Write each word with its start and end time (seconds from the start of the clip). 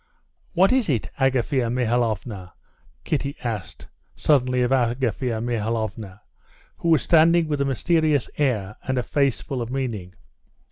"What 0.53 0.71
is 0.71 0.89
it, 0.89 1.11
Agafea 1.19 1.69
Mihalovna?" 1.69 2.53
Kitty 3.03 3.37
asked 3.43 3.87
suddenly 4.15 4.63
of 4.63 4.71
Agafea 4.71 5.39
Mihalovna, 5.43 6.21
who 6.77 6.89
was 6.89 7.03
standing 7.03 7.47
with 7.47 7.61
a 7.61 7.65
mysterious 7.65 8.27
air, 8.39 8.77
and 8.81 8.97
a 8.97 9.03
face 9.03 9.41
full 9.41 9.61
of 9.61 9.69
meaning. 9.69 10.15